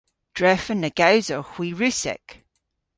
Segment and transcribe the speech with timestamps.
[0.37, 2.25] Drefen na gewsowgh hwi Russek.